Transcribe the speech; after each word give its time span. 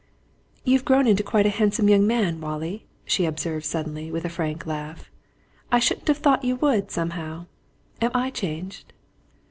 "You've 0.63 0.83
grown 0.83 1.05
into 1.05 1.21
quite 1.21 1.45
a 1.45 1.51
handsome 1.51 1.87
young 1.87 2.07
man, 2.07 2.41
Wallie!" 2.41 2.87
she 3.05 3.25
observed 3.25 3.65
suddenly, 3.67 4.09
with 4.09 4.25
a 4.25 4.29
frank 4.29 4.65
laugh. 4.65 5.11
"I 5.71 5.77
shouldn't 5.77 6.07
have 6.07 6.17
thought 6.17 6.43
you 6.43 6.55
would, 6.55 6.89
somehow. 6.89 7.45
Am 8.01 8.09
I 8.15 8.31
changed?" 8.31 8.93